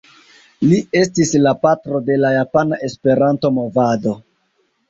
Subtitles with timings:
[0.69, 4.19] Li estis la patro de la Japana Esperanto-movado.